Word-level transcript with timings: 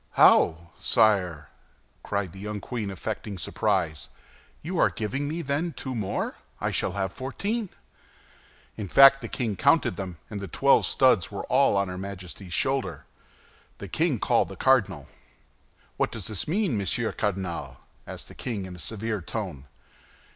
"How, 0.13 0.71
sire?" 0.79 1.49
cried 2.01 2.31
the 2.31 2.39
young 2.39 2.59
queen, 2.59 2.89
affecting 2.89 3.37
surprise, 3.37 4.09
"you 4.63 4.79
are 4.79 4.89
giving 4.89 5.27
me, 5.27 5.43
then, 5.43 5.73
two 5.73 5.93
more: 5.93 6.37
I 6.59 6.71
shall 6.71 6.93
have 6.93 7.13
fourteen." 7.13 7.69
In 8.77 8.87
fact 8.87 9.21
the 9.21 9.27
king 9.27 9.55
counted 9.55 9.97
them, 9.97 10.17
and 10.27 10.39
the 10.39 10.47
twelve 10.47 10.87
studs 10.87 11.29
were 11.31 11.43
all 11.43 11.77
on 11.77 11.87
her 11.87 11.99
Majesty's 11.99 12.51
shoulder. 12.51 13.05
The 13.77 13.87
king 13.89 14.17
called 14.17 14.47
the 14.47 14.55
cardinal. 14.55 15.07
"What 15.97 16.11
does 16.11 16.25
this 16.25 16.47
mean, 16.47 16.79
Monsieur 16.79 17.11
Cardinal?" 17.11 17.77
asked 18.07 18.27
the 18.27 18.33
king 18.33 18.65
in 18.65 18.75
a 18.75 18.79
severe 18.79 19.21
tone. 19.21 19.67